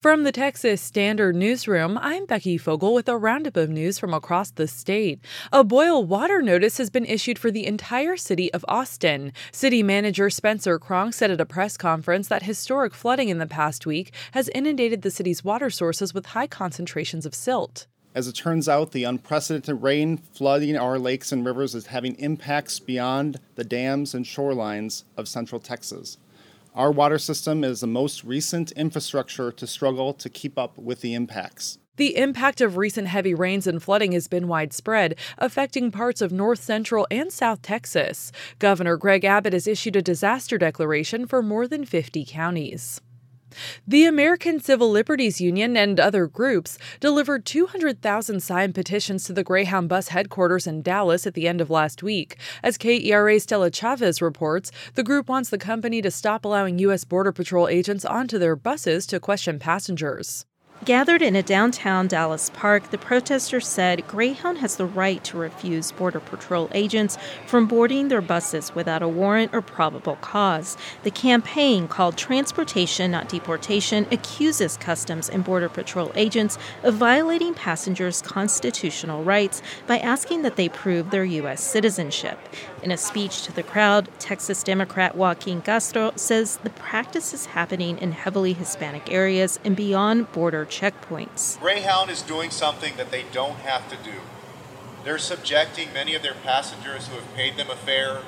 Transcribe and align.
From 0.00 0.22
the 0.22 0.30
Texas 0.30 0.80
Standard 0.80 1.34
Newsroom, 1.34 1.98
I'm 2.00 2.24
Becky 2.24 2.56
Fogel 2.56 2.94
with 2.94 3.08
a 3.08 3.16
roundup 3.16 3.56
of 3.56 3.68
news 3.68 3.98
from 3.98 4.14
across 4.14 4.52
the 4.52 4.68
state. 4.68 5.18
A 5.52 5.64
boil 5.64 6.04
water 6.04 6.40
notice 6.40 6.78
has 6.78 6.88
been 6.88 7.04
issued 7.04 7.36
for 7.36 7.50
the 7.50 7.66
entire 7.66 8.16
city 8.16 8.48
of 8.54 8.64
Austin. 8.68 9.32
City 9.50 9.82
manager 9.82 10.30
Spencer 10.30 10.78
Cronk 10.78 11.14
said 11.14 11.32
at 11.32 11.40
a 11.40 11.44
press 11.44 11.76
conference 11.76 12.28
that 12.28 12.44
historic 12.44 12.94
flooding 12.94 13.28
in 13.28 13.38
the 13.38 13.46
past 13.48 13.86
week 13.86 14.14
has 14.30 14.48
inundated 14.50 15.02
the 15.02 15.10
city's 15.10 15.42
water 15.42 15.68
sources 15.68 16.14
with 16.14 16.26
high 16.26 16.46
concentrations 16.46 17.26
of 17.26 17.34
silt. 17.34 17.88
As 18.14 18.28
it 18.28 18.36
turns 18.36 18.68
out, 18.68 18.92
the 18.92 19.02
unprecedented 19.02 19.82
rain 19.82 20.16
flooding 20.16 20.76
our 20.76 21.00
lakes 21.00 21.32
and 21.32 21.44
rivers 21.44 21.74
is 21.74 21.86
having 21.86 22.14
impacts 22.20 22.78
beyond 22.78 23.40
the 23.56 23.64
dams 23.64 24.14
and 24.14 24.24
shorelines 24.24 25.02
of 25.16 25.26
central 25.26 25.60
Texas. 25.60 26.18
Our 26.78 26.92
water 26.92 27.18
system 27.18 27.64
is 27.64 27.80
the 27.80 27.88
most 27.88 28.22
recent 28.22 28.70
infrastructure 28.70 29.50
to 29.50 29.66
struggle 29.66 30.14
to 30.14 30.30
keep 30.30 30.56
up 30.56 30.78
with 30.78 31.00
the 31.00 31.12
impacts. 31.12 31.78
The 31.96 32.16
impact 32.16 32.60
of 32.60 32.76
recent 32.76 33.08
heavy 33.08 33.34
rains 33.34 33.66
and 33.66 33.82
flooding 33.82 34.12
has 34.12 34.28
been 34.28 34.46
widespread, 34.46 35.16
affecting 35.38 35.90
parts 35.90 36.20
of 36.20 36.30
north 36.30 36.62
central 36.62 37.08
and 37.10 37.32
south 37.32 37.62
Texas. 37.62 38.30
Governor 38.60 38.96
Greg 38.96 39.24
Abbott 39.24 39.54
has 39.54 39.66
issued 39.66 39.96
a 39.96 40.02
disaster 40.02 40.56
declaration 40.56 41.26
for 41.26 41.42
more 41.42 41.66
than 41.66 41.84
50 41.84 42.24
counties. 42.24 43.00
The 43.86 44.04
American 44.04 44.60
Civil 44.60 44.90
Liberties 44.90 45.40
Union 45.40 45.76
and 45.76 45.98
other 45.98 46.26
groups 46.26 46.78
delivered 47.00 47.44
200,000 47.46 48.40
signed 48.40 48.74
petitions 48.74 49.24
to 49.24 49.32
the 49.32 49.44
Greyhound 49.44 49.88
bus 49.88 50.08
headquarters 50.08 50.66
in 50.66 50.82
Dallas 50.82 51.26
at 51.26 51.34
the 51.34 51.48
end 51.48 51.60
of 51.60 51.70
last 51.70 52.02
week. 52.02 52.36
As 52.62 52.78
KERA 52.78 53.40
Stella 53.40 53.70
Chavez 53.70 54.20
reports, 54.20 54.70
the 54.94 55.02
group 55.02 55.28
wants 55.28 55.50
the 55.50 55.58
company 55.58 56.02
to 56.02 56.10
stop 56.10 56.44
allowing 56.44 56.78
U.S. 56.80 57.04
Border 57.04 57.32
Patrol 57.32 57.68
agents 57.68 58.04
onto 58.04 58.38
their 58.38 58.56
buses 58.56 59.06
to 59.06 59.20
question 59.20 59.58
passengers. 59.58 60.44
Gathered 60.84 61.22
in 61.22 61.34
a 61.34 61.42
downtown 61.42 62.06
Dallas 62.06 62.50
park, 62.50 62.90
the 62.90 62.98
protesters 62.98 63.66
said 63.66 64.06
Greyhound 64.06 64.58
has 64.58 64.76
the 64.76 64.86
right 64.86 65.22
to 65.24 65.36
refuse 65.36 65.90
Border 65.90 66.20
Patrol 66.20 66.70
agents 66.72 67.18
from 67.48 67.66
boarding 67.66 68.06
their 68.06 68.20
buses 68.20 68.72
without 68.76 69.02
a 69.02 69.08
warrant 69.08 69.52
or 69.52 69.60
probable 69.60 70.16
cause. 70.16 70.76
The 71.02 71.10
campaign, 71.10 71.88
called 71.88 72.16
Transportation 72.16 73.10
Not 73.10 73.28
Deportation, 73.28 74.06
accuses 74.12 74.76
Customs 74.76 75.28
and 75.28 75.42
Border 75.42 75.68
Patrol 75.68 76.12
agents 76.14 76.56
of 76.84 76.94
violating 76.94 77.54
passengers' 77.54 78.22
constitutional 78.22 79.24
rights 79.24 79.60
by 79.88 79.98
asking 79.98 80.42
that 80.42 80.54
they 80.54 80.68
prove 80.68 81.10
their 81.10 81.24
U.S. 81.24 81.60
citizenship. 81.60 82.38
In 82.84 82.92
a 82.92 82.96
speech 82.96 83.42
to 83.42 83.52
the 83.52 83.64
crowd, 83.64 84.08
Texas 84.20 84.62
Democrat 84.62 85.16
Joaquin 85.16 85.60
Castro 85.60 86.12
says 86.14 86.58
the 86.58 86.70
practice 86.70 87.34
is 87.34 87.46
happening 87.46 87.98
in 87.98 88.12
heavily 88.12 88.52
Hispanic 88.52 89.12
areas 89.12 89.58
and 89.64 89.74
beyond 89.74 90.30
border 90.30 90.67
checkpoints. 90.68 91.58
Greyhound 91.58 92.10
is 92.10 92.22
doing 92.22 92.50
something 92.50 92.96
that 92.96 93.10
they 93.10 93.24
don't 93.32 93.56
have 93.56 93.88
to 93.90 93.96
do. 93.96 94.18
They're 95.04 95.18
subjecting 95.18 95.92
many 95.92 96.14
of 96.14 96.22
their 96.22 96.34
passengers 96.34 97.08
who 97.08 97.14
have 97.16 97.34
paid 97.34 97.56
them 97.56 97.70
a 97.70 97.76
fare, 97.76 98.20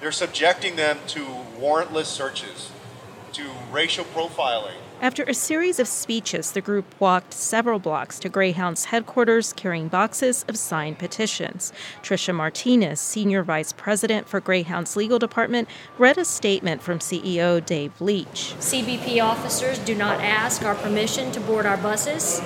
they're 0.00 0.12
subjecting 0.12 0.76
them 0.76 0.98
to 1.08 1.20
warrantless 1.58 2.06
searches, 2.06 2.70
to 3.32 3.50
racial 3.70 4.04
profiling, 4.04 4.78
after 5.00 5.22
a 5.24 5.32
series 5.32 5.78
of 5.78 5.88
speeches, 5.88 6.52
the 6.52 6.60
group 6.60 6.84
walked 7.00 7.32
several 7.32 7.78
blocks 7.78 8.18
to 8.18 8.28
Greyhound's 8.28 8.86
headquarters 8.86 9.54
carrying 9.54 9.88
boxes 9.88 10.44
of 10.46 10.58
signed 10.58 10.98
petitions. 10.98 11.72
Tricia 12.02 12.34
Martinez, 12.34 13.00
senior 13.00 13.42
vice 13.42 13.72
president 13.72 14.28
for 14.28 14.40
Greyhound's 14.40 14.96
legal 14.96 15.18
department, 15.18 15.68
read 15.96 16.18
a 16.18 16.24
statement 16.24 16.82
from 16.82 16.98
CEO 16.98 17.64
Dave 17.64 17.98
Leach. 18.00 18.54
CBP 18.58 19.22
officers 19.24 19.78
do 19.78 19.94
not 19.94 20.20
ask 20.20 20.62
our 20.62 20.74
permission 20.74 21.32
to 21.32 21.40
board 21.40 21.64
our 21.64 21.78
buses. 21.78 22.42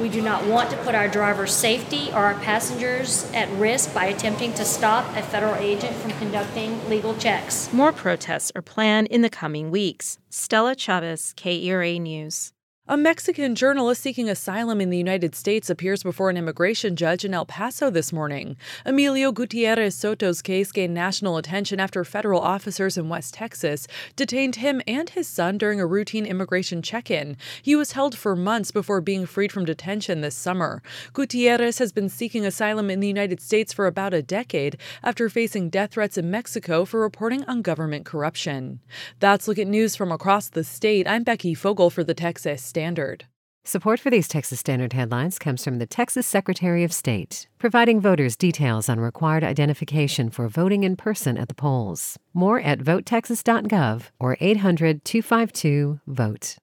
We 0.00 0.08
do 0.08 0.22
not 0.22 0.46
want 0.46 0.70
to 0.70 0.76
put 0.76 0.94
our 0.94 1.08
drivers' 1.08 1.52
safety 1.52 2.10
or 2.12 2.18
our 2.18 2.34
passengers 2.34 3.28
at 3.34 3.50
risk 3.50 3.92
by 3.92 4.04
attempting 4.04 4.54
to 4.54 4.64
stop 4.64 5.04
a 5.16 5.22
federal 5.22 5.56
agent 5.56 5.96
from 5.96 6.12
conducting 6.12 6.88
legal 6.88 7.16
checks. 7.16 7.72
More 7.72 7.90
protests 7.90 8.52
are 8.54 8.62
planned 8.62 9.08
in 9.08 9.22
the 9.22 9.30
coming 9.30 9.72
weeks. 9.72 10.20
Stella 10.30 10.74
Chavez, 10.76 11.32
KERA 11.36 11.98
News. 11.98 12.52
A 12.90 12.96
Mexican 12.96 13.54
journalist 13.54 14.00
seeking 14.00 14.30
asylum 14.30 14.80
in 14.80 14.88
the 14.88 14.96
United 14.96 15.34
States 15.34 15.68
appears 15.68 16.02
before 16.02 16.30
an 16.30 16.38
immigration 16.38 16.96
judge 16.96 17.22
in 17.22 17.34
El 17.34 17.44
Paso 17.44 17.90
this 17.90 18.14
morning. 18.14 18.56
Emilio 18.86 19.30
Gutierrez 19.30 19.94
Soto's 19.94 20.40
case 20.40 20.72
gained 20.72 20.94
national 20.94 21.36
attention 21.36 21.80
after 21.80 22.02
federal 22.02 22.40
officers 22.40 22.96
in 22.96 23.10
West 23.10 23.34
Texas 23.34 23.88
detained 24.16 24.56
him 24.56 24.80
and 24.86 25.10
his 25.10 25.28
son 25.28 25.58
during 25.58 25.78
a 25.78 25.86
routine 25.86 26.24
immigration 26.24 26.80
check 26.80 27.10
in. 27.10 27.36
He 27.60 27.76
was 27.76 27.92
held 27.92 28.16
for 28.16 28.34
months 28.34 28.70
before 28.70 29.02
being 29.02 29.26
freed 29.26 29.52
from 29.52 29.66
detention 29.66 30.22
this 30.22 30.34
summer. 30.34 30.82
Gutierrez 31.12 31.80
has 31.80 31.92
been 31.92 32.08
seeking 32.08 32.46
asylum 32.46 32.88
in 32.88 33.00
the 33.00 33.06
United 33.06 33.42
States 33.42 33.70
for 33.70 33.86
about 33.86 34.14
a 34.14 34.22
decade 34.22 34.78
after 35.02 35.28
facing 35.28 35.68
death 35.68 35.90
threats 35.90 36.16
in 36.16 36.30
Mexico 36.30 36.86
for 36.86 37.00
reporting 37.00 37.44
on 37.44 37.60
government 37.60 38.06
corruption. 38.06 38.80
That's 39.20 39.46
Look 39.46 39.58
at 39.58 39.66
News 39.66 39.94
from 39.94 40.10
across 40.10 40.48
the 40.48 40.64
state. 40.64 41.06
I'm 41.06 41.22
Becky 41.22 41.52
Fogel 41.52 41.90
for 41.90 42.02
the 42.02 42.14
Texas 42.14 42.62
State. 42.62 42.77
Standard. 42.78 43.24
Support 43.64 43.98
for 43.98 44.08
these 44.08 44.28
Texas 44.28 44.60
Standard 44.60 44.92
headlines 44.92 45.36
comes 45.36 45.64
from 45.64 45.78
the 45.78 45.86
Texas 45.86 46.28
Secretary 46.28 46.84
of 46.84 46.92
State, 46.92 47.48
providing 47.58 48.00
voters 48.00 48.36
details 48.36 48.88
on 48.88 49.00
required 49.00 49.42
identification 49.42 50.30
for 50.30 50.46
voting 50.48 50.84
in 50.84 50.94
person 50.94 51.36
at 51.36 51.48
the 51.48 51.56
polls. 51.56 52.20
More 52.32 52.60
at 52.60 52.78
votetexas.gov 52.78 54.02
or 54.20 54.36
800 54.38 55.04
252 55.04 55.98
VOTE. 56.06 56.56